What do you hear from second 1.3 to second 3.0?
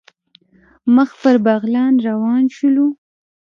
بغلان روان شولو.